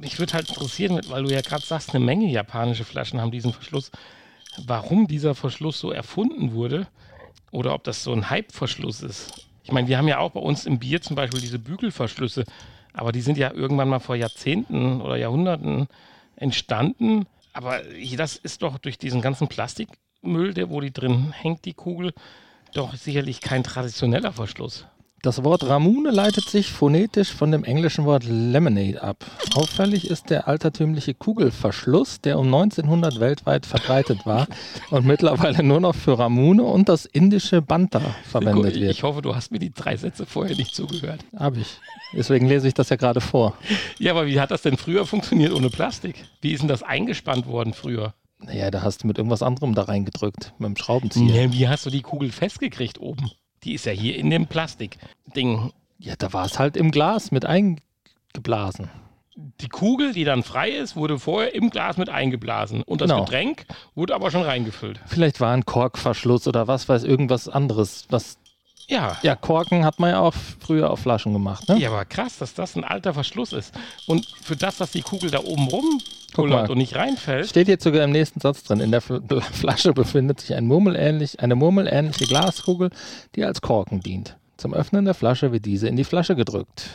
mich 0.00 0.18
würde 0.18 0.34
halt 0.34 0.48
interessieren, 0.48 1.00
weil 1.08 1.24
du 1.24 1.30
ja 1.32 1.40
gerade 1.40 1.64
sagst, 1.64 1.90
eine 1.94 2.04
Menge 2.04 2.26
japanische 2.30 2.84
Flaschen 2.84 3.20
haben 3.20 3.30
diesen 3.30 3.52
Verschluss, 3.52 3.90
warum 4.66 5.06
dieser 5.06 5.34
Verschluss 5.34 5.80
so 5.80 5.90
erfunden 5.90 6.52
wurde 6.52 6.86
oder 7.50 7.74
ob 7.74 7.84
das 7.84 8.04
so 8.04 8.12
ein 8.12 8.30
Hype-Verschluss 8.30 9.02
ist. 9.02 9.46
Ich 9.64 9.72
meine, 9.72 9.88
wir 9.88 9.98
haben 9.98 10.08
ja 10.08 10.18
auch 10.18 10.32
bei 10.32 10.40
uns 10.40 10.66
im 10.66 10.78
Bier 10.78 11.00
zum 11.00 11.16
Beispiel 11.16 11.40
diese 11.40 11.58
Bügelverschlüsse, 11.58 12.44
aber 12.92 13.12
die 13.12 13.20
sind 13.20 13.38
ja 13.38 13.52
irgendwann 13.52 13.88
mal 13.88 14.00
vor 14.00 14.16
Jahrzehnten 14.16 15.00
oder 15.00 15.16
Jahrhunderten 15.16 15.88
entstanden. 16.36 17.26
Aber 17.52 17.80
das 18.16 18.36
ist 18.36 18.62
doch 18.62 18.78
durch 18.78 18.98
diesen 18.98 19.20
ganzen 19.20 19.48
Plastikmüll, 20.20 20.54
der 20.54 20.70
wo 20.70 20.80
die 20.80 20.92
drin 20.92 21.32
hängt, 21.32 21.64
die 21.64 21.74
Kugel, 21.74 22.12
doch 22.74 22.94
sicherlich 22.94 23.40
kein 23.40 23.62
traditioneller 23.62 24.32
Verschluss. 24.32 24.86
Das 25.22 25.44
Wort 25.44 25.68
Ramune 25.68 26.10
leitet 26.10 26.48
sich 26.48 26.72
phonetisch 26.72 27.30
von 27.30 27.52
dem 27.52 27.62
englischen 27.62 28.06
Wort 28.06 28.24
Lemonade 28.24 29.02
ab. 29.02 29.26
Auffällig 29.54 30.08
ist 30.08 30.30
der 30.30 30.48
altertümliche 30.48 31.12
Kugelverschluss, 31.12 32.22
der 32.22 32.38
um 32.38 32.46
1900 32.46 33.20
weltweit 33.20 33.66
verbreitet 33.66 34.24
war 34.24 34.46
und 34.90 35.04
mittlerweile 35.04 35.62
nur 35.62 35.80
noch 35.80 35.94
für 35.94 36.18
Ramune 36.18 36.62
und 36.62 36.88
das 36.88 37.04
indische 37.04 37.60
Banta 37.60 38.00
verwendet 38.30 38.76
wird. 38.76 38.90
ich 38.90 39.02
hoffe, 39.02 39.20
du 39.20 39.34
hast 39.34 39.52
mir 39.52 39.58
die 39.58 39.72
drei 39.72 39.96
Sätze 39.96 40.24
vorher 40.24 40.56
nicht 40.56 40.74
zugehört. 40.74 41.20
Hab 41.36 41.56
ich. 41.58 41.78
Deswegen 42.14 42.46
lese 42.46 42.68
ich 42.68 42.74
das 42.74 42.88
ja 42.88 42.96
gerade 42.96 43.20
vor. 43.20 43.54
Ja, 43.98 44.12
aber 44.12 44.26
wie 44.26 44.40
hat 44.40 44.50
das 44.50 44.62
denn 44.62 44.78
früher 44.78 45.04
funktioniert 45.04 45.52
ohne 45.52 45.68
Plastik? 45.68 46.24
Wie 46.40 46.52
ist 46.52 46.60
denn 46.60 46.68
das 46.68 46.82
eingespannt 46.82 47.46
worden 47.46 47.74
früher? 47.74 48.14
Naja, 48.42 48.70
da 48.70 48.82
hast 48.82 49.02
du 49.02 49.06
mit 49.06 49.18
irgendwas 49.18 49.42
anderem 49.42 49.74
da 49.74 49.82
reingedrückt, 49.82 50.54
mit 50.58 50.66
dem 50.68 50.76
Schraubenzieher. 50.76 51.44
Ja, 51.44 51.52
wie 51.52 51.68
hast 51.68 51.84
du 51.86 51.90
die 51.90 52.02
Kugel 52.02 52.32
festgekriegt 52.32 52.98
oben? 53.00 53.30
Die 53.64 53.74
ist 53.74 53.84
ja 53.84 53.92
hier 53.92 54.16
in 54.16 54.30
dem 54.30 54.46
Plastikding. 54.46 55.72
Ja, 55.98 56.14
da 56.16 56.32
war 56.32 56.46
es 56.46 56.58
halt 56.58 56.76
im 56.76 56.90
Glas 56.90 57.30
mit 57.30 57.44
eingeblasen. 57.44 58.88
Die 59.60 59.68
Kugel, 59.68 60.12
die 60.12 60.24
dann 60.24 60.42
frei 60.42 60.70
ist, 60.70 60.96
wurde 60.96 61.18
vorher 61.18 61.54
im 61.54 61.70
Glas 61.70 61.96
mit 61.96 62.08
eingeblasen. 62.08 62.82
Und 62.82 63.00
das 63.00 63.10
Genau. 63.10 63.24
Getränk 63.24 63.64
wurde 63.94 64.14
aber 64.14 64.30
schon 64.30 64.42
reingefüllt. 64.42 65.00
Vielleicht 65.06 65.40
war 65.40 65.52
ein 65.52 65.64
Korkverschluss 65.64 66.46
oder 66.48 66.66
was 66.66 66.88
weiß 66.88 67.04
irgendwas 67.04 67.48
anderes. 67.48 68.06
Was, 68.10 68.38
Ja. 68.90 69.16
ja, 69.22 69.36
Korken 69.36 69.84
hat 69.84 70.00
man 70.00 70.10
ja 70.10 70.18
auch 70.18 70.34
früher 70.34 70.90
auf 70.90 71.00
Flaschen 71.00 71.32
gemacht, 71.32 71.68
ne? 71.68 71.78
Ja, 71.78 71.90
aber 71.90 72.04
krass, 72.04 72.38
dass 72.38 72.54
das 72.54 72.74
ein 72.74 72.82
alter 72.82 73.14
Verschluss 73.14 73.52
ist. 73.52 73.72
Und 74.06 74.26
für 74.42 74.56
das, 74.56 74.78
dass 74.78 74.90
die 74.90 75.02
Kugel 75.02 75.30
da 75.30 75.38
oben 75.38 75.68
mal. 76.36 76.68
und 76.68 76.78
nicht 76.78 76.96
reinfällt, 76.96 77.48
Steht 77.48 77.68
jetzt 77.68 77.84
sogar 77.84 78.02
im 78.02 78.10
nächsten 78.10 78.40
Satz 78.40 78.64
drin. 78.64 78.80
In 78.80 78.90
der 78.90 79.00
Flasche 79.52 79.92
befindet 79.92 80.40
sich 80.40 80.54
ein 80.54 80.66
murmelähnlich, 80.66 81.40
eine 81.40 81.54
murmelähnliche 81.54 82.26
Glaskugel, 82.26 82.90
die 83.36 83.44
als 83.44 83.60
Korken 83.60 84.00
dient. 84.00 84.36
Zum 84.56 84.74
Öffnen 84.74 85.04
der 85.04 85.14
Flasche 85.14 85.52
wird 85.52 85.64
diese 85.64 85.88
in 85.88 85.96
die 85.96 86.04
Flasche 86.04 86.34
gedrückt. 86.34 86.90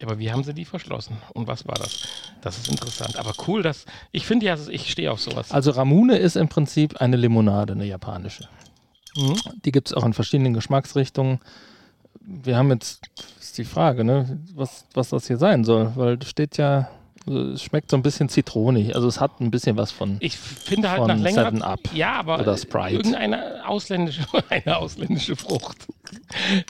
Ja, 0.00 0.06
aber 0.06 0.18
wie 0.18 0.30
haben 0.30 0.44
sie 0.44 0.54
die 0.54 0.64
verschlossen? 0.64 1.16
Und 1.34 1.48
was 1.48 1.66
war 1.66 1.74
das? 1.74 2.06
Das 2.42 2.56
ist 2.58 2.68
interessant. 2.68 3.18
Aber 3.18 3.32
cool, 3.48 3.62
dass. 3.62 3.86
Ich 4.12 4.26
finde 4.26 4.46
ja, 4.46 4.56
ich 4.70 4.90
stehe 4.90 5.10
auf 5.10 5.20
sowas. 5.20 5.50
Also 5.50 5.72
Ramune 5.72 6.16
ist 6.18 6.36
im 6.36 6.48
Prinzip 6.48 7.00
eine 7.00 7.16
Limonade, 7.16 7.72
eine 7.72 7.84
japanische. 7.86 8.48
Mhm. 9.16 9.36
Die 9.64 9.72
gibt 9.72 9.88
es 9.88 9.94
auch 9.94 10.04
in 10.04 10.12
verschiedenen 10.12 10.54
Geschmacksrichtungen. 10.54 11.40
Wir 12.20 12.56
haben 12.56 12.70
jetzt, 12.70 13.00
ist 13.40 13.58
die 13.58 13.64
Frage, 13.64 14.04
ne, 14.04 14.38
was, 14.54 14.84
was 14.94 15.10
das 15.10 15.26
hier 15.26 15.38
sein 15.38 15.64
soll, 15.64 15.92
weil 15.96 16.22
steht 16.22 16.58
ja, 16.58 16.90
es 17.28 17.62
schmeckt 17.62 17.90
so 17.90 17.96
ein 17.96 18.02
bisschen 18.02 18.28
zitronig. 18.28 18.94
Also 18.94 19.08
es 19.08 19.20
hat 19.20 19.40
ein 19.40 19.50
bisschen 19.50 19.76
was 19.76 19.90
von. 19.92 20.16
Ich 20.20 20.36
finde 20.36 20.90
halt 20.90 21.06
nach 21.06 21.16
längerer 21.18 21.48
7-Up 21.48 21.80
Ja, 21.94 22.12
aber 22.14 22.40
oder 22.40 22.56
Sprite. 22.56 22.96
irgendeine 22.96 23.66
ausländische, 23.68 24.22
eine 24.48 24.76
ausländische 24.76 25.36
Frucht. 25.36 25.86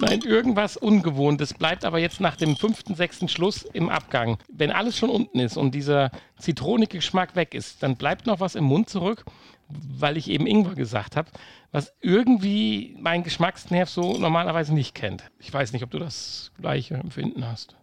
Nein, 0.00 0.20
irgendwas 0.22 0.76
Ungewohntes 0.76 1.54
bleibt 1.54 1.84
aber 1.84 1.98
jetzt 1.98 2.20
nach 2.20 2.36
dem 2.36 2.56
fünften, 2.56 2.94
sechsten 2.94 3.28
Schluss 3.28 3.62
im 3.62 3.88
Abgang. 3.88 4.38
Wenn 4.52 4.70
alles 4.72 4.96
schon 4.96 5.10
unten 5.10 5.38
ist 5.38 5.56
und 5.56 5.74
dieser 5.74 6.10
zitronige 6.38 6.98
Geschmack 6.98 7.36
weg 7.36 7.54
ist, 7.54 7.82
dann 7.82 7.96
bleibt 7.96 8.26
noch 8.26 8.40
was 8.40 8.54
im 8.54 8.64
Mund 8.64 8.88
zurück, 8.90 9.24
weil 9.68 10.16
ich 10.16 10.28
eben 10.30 10.46
Ingwer 10.46 10.74
gesagt 10.74 11.16
habe, 11.16 11.28
was 11.72 11.92
irgendwie 12.00 12.96
mein 12.98 13.22
Geschmacksnerv 13.22 13.90
so 13.90 14.16
normalerweise 14.16 14.72
nicht 14.74 14.94
kennt. 14.94 15.24
Ich 15.38 15.52
weiß 15.52 15.72
nicht, 15.72 15.82
ob 15.84 15.90
du 15.90 15.98
das 15.98 16.50
gleiche 16.60 16.94
Empfinden 16.94 17.46
hast. 17.46 17.76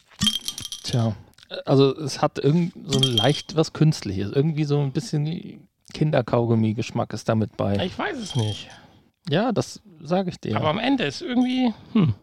Tja, 0.83 1.15
also 1.65 1.95
es 1.97 2.21
hat 2.21 2.39
irgend 2.39 2.73
so 2.85 2.99
leicht 2.99 3.55
was 3.55 3.73
Künstliches. 3.73 4.31
Irgendwie 4.31 4.63
so 4.63 4.79
ein 4.79 4.91
bisschen 4.91 5.67
Kinderkaugummi-Geschmack 5.93 7.13
ist 7.13 7.29
damit 7.29 7.55
bei. 7.57 7.77
Ich 7.85 7.97
weiß 7.97 8.17
es 8.17 8.35
nicht. 8.35 8.69
Ja, 9.29 9.51
das 9.51 9.81
sage 10.01 10.29
ich 10.29 10.39
dir. 10.39 10.55
Aber 10.55 10.69
am 10.69 10.79
Ende 10.79 11.03
ist 11.05 11.21
irgendwie, 11.21 11.73
hm. 11.93 12.13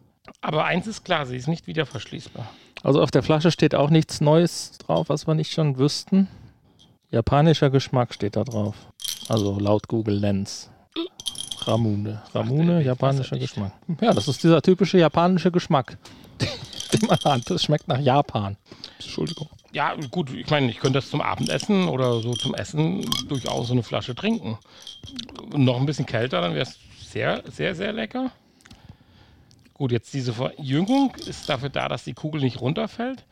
Aber 0.41 0.65
eins 0.65 0.87
ist 0.87 1.03
klar, 1.03 1.25
sie 1.25 1.35
ist 1.35 1.47
nicht 1.47 1.67
wieder 1.67 1.85
verschließbar. 1.85 2.49
Also 2.81 3.01
auf 3.01 3.11
der 3.11 3.23
Flasche 3.23 3.51
steht 3.51 3.75
auch 3.75 3.89
nichts 3.89 4.21
Neues 4.21 4.77
drauf, 4.77 5.09
was 5.09 5.27
wir 5.27 5.35
nicht 5.35 5.51
schon 5.51 5.77
wüssten. 5.77 6.27
Japanischer 7.11 7.69
Geschmack 7.69 8.13
steht 8.13 8.35
da 8.35 8.43
drauf. 8.43 8.75
Also 9.29 9.59
laut 9.59 9.87
Google 9.87 10.15
Lens. 10.15 10.69
Ramune. 11.61 12.21
Ramune, 12.33 12.81
japanischer. 12.83 13.37
Geschmack. 13.37 13.71
Ja, 14.01 14.13
das 14.13 14.27
ist 14.27 14.43
dieser 14.43 14.61
typische 14.61 14.97
japanische 14.97 15.51
Geschmack, 15.51 15.97
den 16.93 17.07
man 17.07 17.19
hat. 17.23 17.49
Das 17.49 17.63
schmeckt 17.63 17.87
nach 17.87 17.99
Japan. 17.99 18.57
Entschuldigung. 18.99 19.49
Ja, 19.71 19.95
gut, 20.11 20.31
ich 20.31 20.49
meine, 20.49 20.69
ich 20.69 20.77
könnte 20.79 20.99
das 20.99 21.09
zum 21.09 21.21
Abendessen 21.21 21.87
oder 21.87 22.19
so 22.21 22.33
zum 22.33 22.53
Essen 22.53 23.03
durchaus 23.27 23.67
so 23.67 23.73
eine 23.73 23.81
Flasche 23.83 24.13
trinken. 24.13 24.57
Noch 25.55 25.77
ein 25.79 25.85
bisschen 25.85 26.05
kälter, 26.05 26.41
dann 26.41 26.53
wäre 26.53 26.67
es 26.67 26.77
sehr, 27.11 27.43
sehr, 27.51 27.73
sehr 27.75 27.91
lecker. 27.91 28.31
Gut, 29.73 29.91
jetzt 29.91 30.13
diese 30.13 30.33
Verjüngung 30.33 31.15
ist 31.25 31.49
dafür 31.49 31.69
da, 31.69 31.87
dass 31.87 32.03
die 32.03 32.13
Kugel 32.13 32.41
nicht 32.41 32.61
runterfällt. 32.61 33.25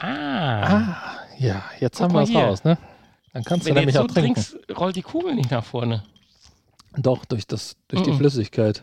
Ah, 0.00 1.16
Ja, 1.38 1.62
jetzt 1.80 1.98
Guck 1.98 2.08
haben 2.08 2.14
wir 2.14 2.22
es 2.22 2.34
raus, 2.34 2.64
ne? 2.64 2.76
Dann 3.32 3.44
kannst 3.44 3.64
wenn 3.66 3.74
du 3.74 3.80
du 3.80 3.86
nämlich 3.86 3.94
jetzt 3.94 4.02
so 4.02 4.08
auch 4.08 4.12
trinken. 4.14 4.34
trinkst, 4.42 4.78
rollt 4.78 4.96
die 4.96 5.02
Kugel 5.02 5.34
nicht 5.34 5.50
nach 5.50 5.64
vorne. 5.64 6.02
Doch, 6.96 7.24
durch, 7.24 7.46
das, 7.46 7.76
durch 7.88 8.02
Mm-mm. 8.02 8.10
die 8.10 8.16
Flüssigkeit. 8.18 8.82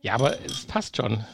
Ja, 0.00 0.14
aber 0.14 0.40
es 0.44 0.64
passt 0.64 0.96
schon. 0.96 1.24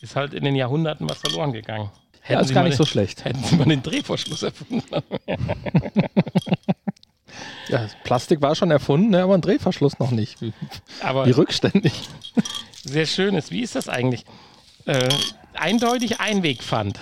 Ist 0.00 0.16
halt 0.16 0.34
in 0.34 0.44
den 0.44 0.54
Jahrhunderten 0.54 1.08
was 1.08 1.18
verloren 1.18 1.52
gegangen. 1.52 1.90
Ja, 2.28 2.40
ist 2.40 2.52
gar 2.54 2.62
nicht 2.64 2.74
den, 2.74 2.78
so 2.78 2.84
schlecht. 2.84 3.24
Hätten 3.24 3.42
Sie 3.42 3.56
mal 3.56 3.64
den 3.64 3.82
Drehverschluss 3.82 4.42
erfunden. 4.42 4.82
Ja, 7.68 7.86
Plastik 8.02 8.42
war 8.42 8.56
schon 8.56 8.70
erfunden, 8.70 9.10
ne, 9.10 9.22
aber 9.22 9.34
ein 9.34 9.40
Drehverschluss 9.40 9.98
noch 10.00 10.10
nicht. 10.10 10.42
Wie, 10.42 10.52
Aber 11.00 11.26
wie 11.26 11.30
rückständig. 11.30 11.92
sehr 12.82 13.06
schön 13.06 13.36
ist. 13.36 13.52
Wie 13.52 13.60
ist 13.60 13.76
das 13.76 13.88
eigentlich? 13.88 14.24
Äh, 14.86 15.08
eindeutig 15.54 16.18
Einwegpfand. 16.20 16.98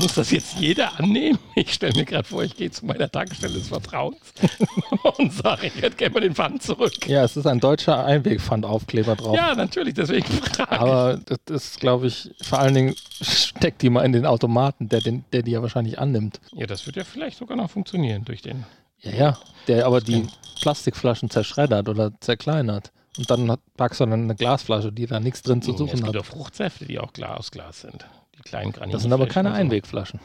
Muss 0.00 0.14
das 0.14 0.30
jetzt 0.30 0.58
jeder 0.58 0.98
annehmen? 0.98 1.38
Ich 1.54 1.74
stelle 1.74 1.92
mir 1.94 2.04
gerade 2.04 2.26
vor, 2.26 2.42
ich 2.42 2.56
gehe 2.56 2.70
zu 2.70 2.86
meiner 2.86 3.10
Tankstelle 3.10 3.54
des 3.54 3.68
Vertrauens 3.68 4.32
und 5.18 5.32
sage, 5.32 5.66
ich 5.66 5.82
hätte 5.82 5.96
gerne 5.96 6.14
mal 6.14 6.20
den 6.20 6.34
Pfand 6.34 6.62
zurück. 6.62 7.06
Ja, 7.06 7.24
es 7.24 7.36
ist 7.36 7.46
ein 7.46 7.60
deutscher 7.60 8.04
Einwegpfandaufkleber 8.04 9.16
drauf. 9.16 9.36
Ja, 9.36 9.54
natürlich, 9.54 9.94
deswegen 9.94 10.24
frage 10.24 10.70
Aber 10.72 11.20
das 11.26 11.38
ist, 11.48 11.80
glaube 11.80 12.06
ich, 12.06 12.30
vor 12.42 12.58
allen 12.58 12.74
Dingen 12.74 12.94
steckt 13.20 13.82
die 13.82 13.90
mal 13.90 14.04
in 14.04 14.12
den 14.12 14.24
Automaten, 14.24 14.88
der, 14.88 15.00
den, 15.00 15.24
der 15.32 15.42
die 15.42 15.52
ja 15.52 15.62
wahrscheinlich 15.62 15.98
annimmt. 15.98 16.40
Ja, 16.52 16.66
das 16.66 16.86
wird 16.86 16.96
ja 16.96 17.04
vielleicht 17.04 17.38
sogar 17.38 17.56
noch 17.56 17.70
funktionieren 17.70 18.24
durch 18.24 18.40
den. 18.40 18.64
Ja, 19.00 19.12
ja. 19.12 19.38
Der 19.68 19.86
aber 19.86 20.00
die 20.00 20.26
Plastikflaschen 20.60 21.28
zerschreddert 21.28 21.88
oder 21.88 22.12
zerkleinert. 22.20 22.92
Und 23.18 23.30
dann 23.30 23.50
hat, 23.50 23.60
packst 23.76 24.00
du 24.00 24.06
dann 24.06 24.22
eine 24.24 24.34
Glasflasche, 24.34 24.90
die 24.90 25.06
da 25.06 25.20
nichts 25.20 25.42
drin 25.42 25.60
zu 25.60 25.72
es 25.72 25.78
suchen 25.78 25.96
gibt 25.96 26.08
hat. 26.08 26.16
auch 26.16 26.24
Fruchtsäfte, 26.24 26.86
die 26.86 26.98
auch 26.98 27.12
aus 27.18 27.50
Glas 27.50 27.82
sind. 27.82 28.06
Kleinen 28.42 28.72
Granit. 28.72 28.94
Das 28.94 29.02
sind 29.02 29.12
aber 29.12 29.26
keine 29.26 29.52
Einwegflaschen. 29.52 30.20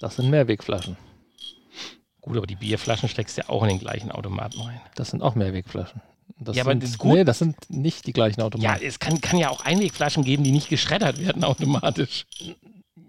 Das 0.00 0.16
sind 0.16 0.30
Mehrwegflaschen. 0.30 0.96
Gut, 2.20 2.36
aber 2.36 2.46
die 2.46 2.56
Bierflaschen 2.56 3.08
steckst 3.08 3.36
du 3.38 3.42
ja 3.42 3.48
auch 3.48 3.62
in 3.62 3.70
den 3.70 3.78
gleichen 3.78 4.10
Automaten 4.10 4.60
rein. 4.60 4.80
Das 4.94 5.10
sind 5.10 5.22
auch 5.22 5.34
Mehrwegflaschen. 5.34 6.02
Das 6.38 6.56
Ja, 6.56 6.62
aber 6.62 6.72
sind, 6.72 6.82
das 6.82 6.90
ist 6.90 6.98
gut. 6.98 7.14
Nee, 7.14 7.24
das 7.24 7.38
sind 7.38 7.56
nicht 7.70 8.06
die 8.06 8.12
gleichen 8.12 8.40
Ja, 8.40 8.46
Automaten. 8.46 8.84
es 8.84 8.98
kann, 8.98 9.20
kann 9.20 9.38
ja 9.38 9.50
auch 9.50 9.62
Einwegflaschen 9.64 10.24
geben, 10.24 10.44
die 10.44 10.52
nicht 10.52 10.68
geschreddert 10.68 11.18
werden 11.18 11.44
automatisch. 11.44 12.26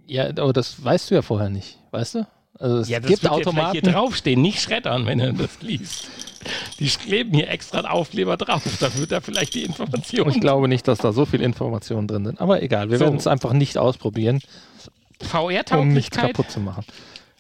Ja, 0.08 0.28
aber 0.30 0.54
das 0.54 0.84
weißt 0.84 1.12
du 1.12 1.16
ja 1.16 1.22
vorher 1.22 1.50
nicht, 1.50 1.78
weißt 1.92 2.16
du? 2.16 2.28
Also 2.62 2.78
es 2.78 2.90
Ja, 2.90 3.00
das 3.00 3.10
gibt 3.10 3.24
wird 3.24 3.34
jetzt 3.38 3.48
Automaten. 3.48 3.72
vielleicht 3.72 3.86
hier 3.86 3.94
draufstehen, 3.94 4.42
nicht 4.42 4.62
schreddern, 4.62 5.06
wenn 5.06 5.20
er 5.20 5.34
das 5.34 5.62
liest. 5.62 6.08
Die 6.80 6.88
kleben 6.88 7.34
hier 7.34 7.50
extra 7.50 7.80
einen 7.80 7.88
Aufkleber 7.88 8.36
drauf. 8.38 8.64
Da 8.80 8.96
wird 8.96 9.12
er 9.12 9.22
vielleicht 9.22 9.54
die 9.54 9.64
Information. 9.64 10.30
Ich 10.30 10.40
glaube 10.40 10.68
nicht, 10.68 10.88
dass 10.88 10.98
da 11.00 11.12
so 11.12 11.26
viel 11.26 11.42
Informationen 11.42 12.08
drin 12.08 12.26
sind. 12.26 12.42
Aber 12.42 12.62
egal, 12.64 12.90
wir 12.90 12.98
So. 12.98 13.06
werden 13.06 13.18
es 13.18 13.28
einfach 13.28 13.54
nicht 13.54 13.78
ausprobieren, 13.78 14.36
um 14.36 14.40
nichts 15.20 15.30
VR-Tauglichkeit 15.32 16.28
kaputt 16.36 16.50
zu 16.52 16.60
machen. 16.60 16.84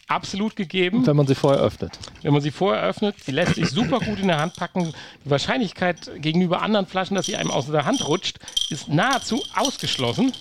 absolut 0.08 0.56
gegeben. 0.56 1.06
Wenn 1.08 1.16
man 1.16 1.26
sie 1.26 1.34
vorher 1.36 1.62
öffnet. 1.64 1.98
Wenn 2.22 2.34
man 2.34 2.42
sie 2.42 2.52
vorher 2.52 2.84
öffnet, 2.84 3.16
die 3.26 3.32
lässt 3.32 3.56
sich 3.56 3.70
super 3.70 4.00
gut 4.00 4.20
in 4.20 4.28
der 4.28 4.40
Hand 4.40 4.56
packen. 4.56 4.94
Die 5.26 5.30
Wahrscheinlichkeit 5.30 6.12
gegenüber 6.18 6.62
anderen 6.62 6.86
Flaschen, 6.86 7.16
dass 7.16 7.26
sie 7.26 7.36
einem 7.38 7.50
aus 7.50 7.68
der 7.68 7.86
Hand 7.86 8.08
rutscht, 8.08 8.38
ist 8.70 8.88
nahezu 8.88 9.42
ausgeschlossen, 9.56 10.32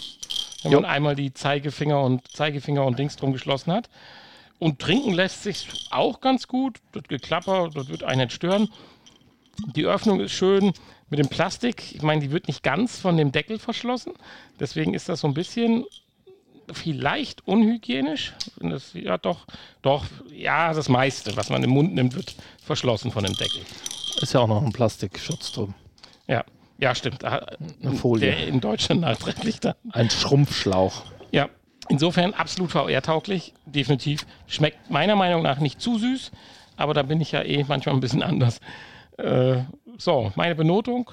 wenn 0.64 0.72
Jo. 0.72 0.80
man 0.82 0.90
einmal 0.90 1.14
die 1.16 1.32
Zeigefinger 1.32 2.02
und 2.02 2.28
Zeigefinger 2.32 2.84
und 2.84 2.98
Dings 2.98 3.16
drum 3.16 3.32
geschlossen 3.32 3.72
hat. 3.72 3.88
Und 4.60 4.78
trinken 4.78 5.12
lässt 5.12 5.42
sich 5.42 5.66
auch 5.90 6.20
ganz 6.20 6.46
gut. 6.46 6.78
Das 6.92 7.02
Geklapper, 7.04 7.70
das 7.74 7.88
wird 7.88 8.04
einen 8.04 8.20
nicht 8.20 8.32
stören. 8.32 8.68
Die 9.74 9.84
Öffnung 9.86 10.20
ist 10.20 10.32
schön 10.32 10.72
mit 11.08 11.18
dem 11.18 11.28
Plastik. 11.28 11.94
Ich 11.94 12.02
meine, 12.02 12.20
die 12.20 12.30
wird 12.30 12.46
nicht 12.46 12.62
ganz 12.62 12.98
von 13.00 13.16
dem 13.16 13.32
Deckel 13.32 13.58
verschlossen. 13.58 14.12
Deswegen 14.60 14.94
ist 14.94 15.08
das 15.08 15.20
so 15.20 15.26
ein 15.28 15.34
bisschen 15.34 15.84
vielleicht 16.72 17.46
unhygienisch. 17.48 18.32
Das, 18.60 18.92
ja, 18.94 19.18
doch, 19.18 19.46
doch, 19.82 20.04
ja, 20.32 20.72
das 20.72 20.88
meiste, 20.88 21.36
was 21.36 21.50
man 21.50 21.64
im 21.64 21.70
Mund 21.70 21.94
nimmt, 21.94 22.14
wird 22.14 22.34
verschlossen 22.62 23.10
von 23.10 23.24
dem 23.24 23.34
Deckel. 23.34 23.62
Ist 24.20 24.34
ja 24.34 24.40
auch 24.40 24.46
noch 24.48 24.62
ein 24.62 24.72
Plastikschutz 24.72 25.52
drum. 25.52 25.74
Ja, 26.28 26.44
ja, 26.78 26.94
stimmt. 26.94 27.22
Da- 27.22 27.44
Eine 27.82 27.92
Folie. 27.96 28.30
Der 28.30 28.46
in 28.46 28.60
Deutschland 28.60 29.00
nachträglich 29.00 29.58
da. 29.60 29.74
Ein 29.90 30.10
Schrumpfschlauch. 30.10 31.02
Ja, 31.32 31.48
insofern 31.88 32.34
absolut 32.34 32.70
VR-tauglich, 32.70 33.54
definitiv. 33.66 34.26
Schmeckt 34.46 34.90
meiner 34.90 35.16
Meinung 35.16 35.42
nach 35.42 35.58
nicht 35.58 35.80
zu 35.80 35.98
süß, 35.98 36.30
aber 36.76 36.94
da 36.94 37.02
bin 37.02 37.20
ich 37.20 37.32
ja 37.32 37.42
eh 37.42 37.64
manchmal 37.66 37.94
ein 37.94 38.00
bisschen 38.00 38.22
anders. 38.22 38.60
Äh, 39.18 39.62
so, 39.98 40.32
meine 40.34 40.54
Benotung 40.54 41.10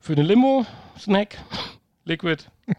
für 0.00 0.14
den 0.14 0.26
Limo, 0.26 0.66
Snack, 0.98 1.38
Liquid. 2.04 2.44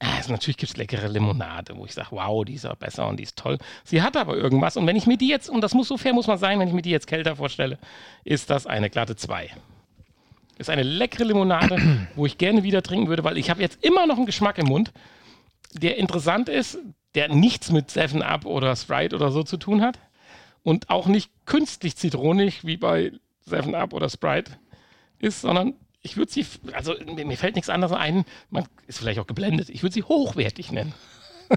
Also 0.00 0.32
natürlich 0.32 0.58
gibt 0.58 0.70
es 0.70 0.76
leckere 0.76 1.08
Limonade, 1.08 1.74
wo 1.76 1.86
ich 1.86 1.94
sage, 1.94 2.08
wow, 2.10 2.44
die 2.44 2.54
ist 2.54 2.66
aber 2.66 2.76
besser 2.76 3.06
und 3.08 3.18
die 3.18 3.22
ist 3.22 3.38
toll. 3.38 3.58
Sie 3.84 4.02
hat 4.02 4.16
aber 4.16 4.36
irgendwas. 4.36 4.76
Und 4.76 4.86
wenn 4.86 4.96
ich 4.96 5.06
mir 5.06 5.16
die 5.16 5.28
jetzt, 5.28 5.48
und 5.48 5.62
das 5.62 5.72
muss 5.72 5.88
so 5.88 5.96
fair 5.96 6.12
muss 6.12 6.26
man 6.26 6.36
sein, 6.36 6.58
wenn 6.58 6.68
ich 6.68 6.74
mir 6.74 6.82
die 6.82 6.90
jetzt 6.90 7.06
kälter 7.06 7.36
vorstelle, 7.36 7.78
ist 8.24 8.50
das 8.50 8.66
eine 8.66 8.90
glatte 8.90 9.16
2. 9.16 9.50
Ist 10.58 10.68
eine 10.68 10.82
leckere 10.82 11.24
Limonade, 11.24 12.08
wo 12.16 12.26
ich 12.26 12.38
gerne 12.38 12.62
wieder 12.62 12.82
trinken 12.82 13.08
würde, 13.08 13.24
weil 13.24 13.38
ich 13.38 13.50
habe 13.50 13.62
jetzt 13.62 13.82
immer 13.82 14.06
noch 14.06 14.16
einen 14.16 14.26
Geschmack 14.26 14.58
im 14.58 14.66
Mund, 14.66 14.92
der 15.74 15.96
interessant 15.96 16.48
ist, 16.48 16.78
der 17.14 17.28
nichts 17.28 17.70
mit 17.70 17.90
7-Up 17.90 18.44
oder 18.46 18.74
Sprite 18.76 19.16
oder 19.16 19.30
so 19.30 19.42
zu 19.42 19.56
tun 19.56 19.82
hat 19.82 19.98
und 20.62 20.90
auch 20.90 21.06
nicht 21.06 21.30
künstlich 21.46 21.96
zitronig 21.96 22.64
wie 22.64 22.76
bei 22.76 23.12
7-Up 23.48 23.92
oder 23.92 24.08
Sprite 24.08 24.52
ist, 25.18 25.42
sondern 25.42 25.74
ich 26.02 26.16
würde 26.16 26.32
sie, 26.32 26.46
also 26.72 26.94
mir, 27.04 27.36
fällt 27.36 27.54
nichts 27.54 27.70
anderes 27.70 27.92
ein, 27.92 28.24
man 28.50 28.66
ist 28.86 28.98
vielleicht 28.98 29.18
auch 29.18 29.26
geblendet, 29.26 29.70
ich 29.70 29.82
würde 29.82 29.94
sie 29.94 30.02
hochwertig 30.02 30.72
nennen. 30.72 30.94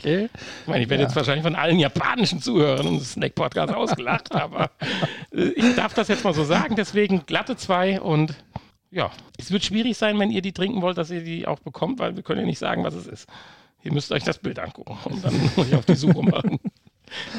Okay. 0.00 0.28
Ich 0.62 0.68
meine, 0.68 0.84
ich 0.84 0.90
werde 0.90 1.02
jetzt 1.02 1.16
wahrscheinlich 1.16 1.42
von 1.42 1.56
allen 1.56 1.80
japanischen 1.80 2.40
Zuhörern 2.40 2.86
unseres 2.86 3.14
Snack-Podcasts 3.14 3.74
ausgelacht, 3.74 4.30
aber 4.30 4.70
äh, 5.32 5.48
ich 5.56 5.74
darf 5.74 5.92
das 5.92 6.06
jetzt 6.06 6.22
mal 6.22 6.32
so 6.32 6.44
sagen, 6.44 6.76
deswegen 6.76 7.26
glatte 7.26 7.56
zwei 7.56 8.00
und 8.00 8.32
ja, 8.90 9.10
es 9.38 9.50
wird 9.50 9.64
schwierig 9.64 9.96
sein, 9.96 10.18
wenn 10.18 10.30
ihr 10.30 10.42
die 10.42 10.52
trinken 10.52 10.82
wollt, 10.82 10.98
dass 10.98 11.10
ihr 11.10 11.22
die 11.22 11.46
auch 11.46 11.58
bekommt, 11.60 11.98
weil 11.98 12.16
wir 12.16 12.22
können 12.22 12.40
ja 12.40 12.46
nicht 12.46 12.58
sagen, 12.58 12.84
was 12.84 12.94
es 12.94 13.06
ist. 13.06 13.28
Ihr 13.82 13.92
müsst 13.92 14.10
euch 14.12 14.24
das 14.24 14.38
Bild 14.38 14.58
angucken 14.58 14.98
und 15.04 15.24
dann 15.24 15.34
euch 15.56 15.74
auf 15.74 15.84
die 15.84 15.94
Suche 15.94 16.22
machen. 16.22 16.58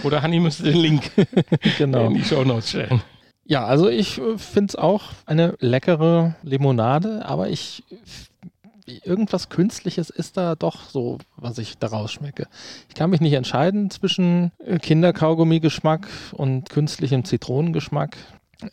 Oder 0.04 0.22
Hanni 0.22 0.40
müsste 0.40 0.64
den 0.64 0.78
Link 0.78 1.12
Genau. 1.78 2.08
in 2.08 2.16
die 2.16 2.24
Shownotes 2.24 2.70
stellen. 2.70 3.02
Ja, 3.46 3.66
also 3.66 3.90
ich 3.90 4.22
finde 4.38 4.70
es 4.70 4.76
auch 4.76 5.04
eine 5.26 5.56
leckere 5.60 6.36
Limonade, 6.44 7.26
aber 7.26 7.50
ich 7.50 7.84
irgendwas 9.04 9.50
Künstliches 9.50 10.10
ist 10.10 10.38
da 10.38 10.56
doch 10.56 10.90
so, 10.90 11.18
was 11.36 11.58
ich 11.58 11.78
daraus 11.78 12.12
schmecke. 12.12 12.48
Ich 12.90 12.96
kann 12.96 13.10
mich 13.10 13.22
nicht 13.22 13.34
entscheiden 13.34 13.90
zwischen 13.90 14.52
äh, 14.66 14.80
Kinderkaugummi-Geschmack 14.80 16.08
und 16.34 16.70
künstlichem 16.70 17.24
Zitronengeschmack. 17.26 18.18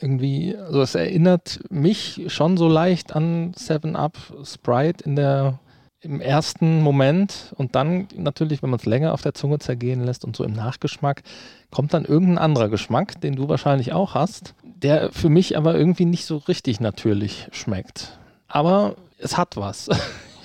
Irgendwie, 0.01 0.57
also 0.57 0.83
es 0.83 0.95
erinnert 0.95 1.61
mich 1.71 2.25
schon 2.27 2.57
so 2.57 2.69
leicht 2.69 3.15
an 3.15 3.53
7-Up 3.53 4.17
Sprite 4.45 5.05
in 5.05 5.17
der 5.17 5.61
im 6.01 6.21
ersten 6.21 6.83
Moment 6.83 7.53
und 7.57 7.75
dann 7.75 8.07
natürlich, 8.17 8.63
wenn 8.63 8.71
man 8.71 8.79
es 8.79 8.87
länger 8.87 9.13
auf 9.13 9.23
der 9.23 9.35
Zunge 9.35 9.59
zergehen 9.59 10.05
lässt 10.05 10.25
und 10.25 10.37
so 10.37 10.45
im 10.45 10.53
Nachgeschmack, 10.53 11.23
kommt 11.71 11.95
dann 11.95 12.05
irgendein 12.05 12.39
anderer 12.39 12.69
Geschmack, 12.69 13.21
den 13.21 13.35
du 13.35 13.49
wahrscheinlich 13.49 13.93
auch 13.93 14.15
hast, 14.15 14.55
der 14.63 15.11
für 15.13 15.29
mich 15.29 15.57
aber 15.57 15.75
irgendwie 15.75 16.05
nicht 16.05 16.27
so 16.27 16.37
richtig 16.37 16.81
natürlich 16.81 17.49
schmeckt. 17.51 18.19
Aber 18.49 18.97
es 19.19 19.37
hat 19.37 19.57
was. 19.57 19.89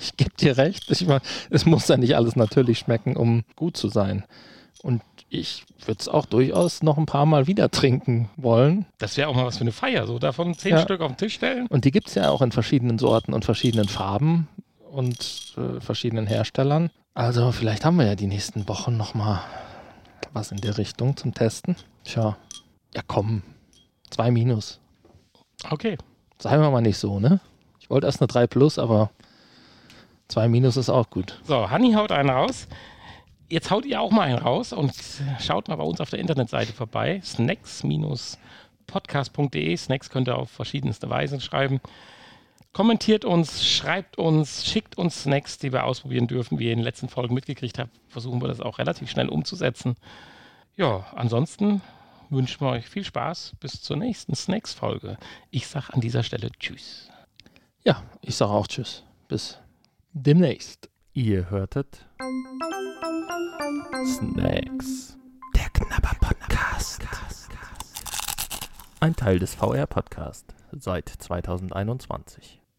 Ich 0.04 0.16
gebe 0.16 0.32
dir 0.34 0.56
recht. 0.56 0.90
Ich 0.90 1.06
meine, 1.06 1.20
es 1.48 1.64
muss 1.64 1.86
ja 1.86 1.96
nicht 1.96 2.16
alles 2.16 2.34
natürlich 2.34 2.80
schmecken, 2.80 3.16
um 3.16 3.44
gut 3.54 3.76
zu 3.76 3.86
sein. 3.86 4.24
Und 4.82 5.00
ich 5.32 5.64
würde 5.86 5.98
es 6.00 6.08
auch 6.08 6.26
durchaus 6.26 6.82
noch 6.82 6.98
ein 6.98 7.06
paar 7.06 7.26
Mal 7.26 7.46
wieder 7.46 7.70
trinken 7.70 8.28
wollen. 8.36 8.84
Das 8.98 9.16
wäre 9.16 9.28
auch 9.28 9.34
mal 9.34 9.46
was 9.46 9.56
für 9.56 9.62
eine 9.62 9.72
Feier, 9.72 10.06
so 10.06 10.18
davon 10.18 10.54
zehn 10.54 10.72
Ja. 10.72 10.82
Stück 10.82 11.00
auf 11.00 11.12
den 11.12 11.16
Tisch 11.16 11.34
stellen. 11.34 11.66
Und 11.68 11.84
die 11.84 11.90
gibt 11.90 12.08
es 12.08 12.14
ja 12.14 12.28
auch 12.30 12.42
in 12.42 12.52
verschiedenen 12.52 12.98
Sorten 12.98 13.32
und 13.32 13.44
verschiedenen 13.44 13.88
Farben 13.88 14.48
und 14.90 15.54
äh, 15.56 15.80
verschiedenen 15.80 16.26
Herstellern. 16.26 16.90
Also 17.14 17.50
vielleicht 17.52 17.84
haben 17.84 17.96
wir 17.96 18.06
ja 18.06 18.14
die 18.14 18.26
nächsten 18.26 18.68
Wochen 18.68 18.96
noch 18.96 19.14
mal 19.14 19.40
was 20.34 20.50
in 20.52 20.58
der 20.58 20.78
Richtung 20.78 21.16
zum 21.16 21.34
Testen. 21.34 21.76
Tja, 22.04 22.36
ja 22.94 23.02
komm, 23.06 23.42
zwei 24.10 24.30
Minus. 24.30 24.80
Okay. 25.70 25.96
Seien 26.38 26.60
wir 26.60 26.70
mal 26.70 26.80
nicht 26.80 26.98
so, 26.98 27.20
ne? 27.20 27.40
Ich 27.80 27.88
wollte 27.90 28.06
erst 28.06 28.20
eine 28.20 28.28
3 28.28 28.46
Plus, 28.46 28.78
aber 28.78 29.10
2 30.28 30.48
Minus 30.48 30.76
ist 30.76 30.88
auch 30.88 31.10
gut. 31.10 31.40
So, 31.44 31.70
Hanni 31.70 31.92
haut 31.92 32.10
einen 32.12 32.30
raus. 32.30 32.66
Jetzt 33.52 33.70
haut 33.70 33.84
ihr 33.84 34.00
auch 34.00 34.10
mal 34.10 34.22
einen 34.22 34.38
raus 34.38 34.72
und 34.72 34.94
schaut 35.38 35.68
mal 35.68 35.76
bei 35.76 35.84
uns 35.84 36.00
auf 36.00 36.08
der 36.08 36.20
Internetseite 36.20 36.72
vorbei. 36.72 37.20
Snacks-podcast.de. 37.22 39.76
Snacks 39.76 40.08
könnt 40.08 40.26
ihr 40.26 40.38
auf 40.38 40.50
verschiedenste 40.50 41.10
Weise 41.10 41.38
schreiben. 41.38 41.82
Kommentiert 42.72 43.26
uns, 43.26 43.68
schreibt 43.68 44.16
uns, 44.16 44.64
schickt 44.64 44.96
uns 44.96 45.24
Snacks, 45.24 45.58
die 45.58 45.70
wir 45.70 45.84
ausprobieren 45.84 46.28
dürfen. 46.28 46.58
Wie 46.58 46.64
ihr 46.64 46.72
in 46.72 46.78
den 46.78 46.84
letzten 46.84 47.10
Folgen 47.10 47.34
mitgekriegt 47.34 47.78
habt, 47.78 47.90
versuchen 48.08 48.40
wir 48.40 48.48
das 48.48 48.62
auch 48.62 48.78
relativ 48.78 49.10
schnell 49.10 49.28
umzusetzen. 49.28 49.96
Ja, 50.74 51.04
ansonsten 51.14 51.82
wünschen 52.30 52.62
wir 52.62 52.70
euch 52.70 52.88
viel 52.88 53.04
Spaß. 53.04 53.52
Bis 53.60 53.82
zur 53.82 53.98
nächsten 53.98 54.34
Snacks-Folge. 54.34 55.18
Ich 55.50 55.66
sage 55.66 55.92
an 55.92 56.00
dieser 56.00 56.22
Stelle 56.22 56.50
Tschüss. 56.58 57.10
Ja, 57.84 58.02
ich 58.22 58.34
sage 58.34 58.52
auch 58.52 58.66
Tschüss. 58.66 59.04
Bis 59.28 59.58
demnächst. 60.14 60.88
Ihr 61.14 61.50
hörtet 61.50 62.06
Snacks. 64.06 65.18
Der 65.54 65.68
Knabber 65.74 66.16
Podcast. 66.18 67.02
Ein 69.00 69.14
Teil 69.14 69.38
des 69.38 69.54
VR 69.54 69.86
Podcast 69.86 70.54
seit 70.72 71.10
2021. 71.10 72.61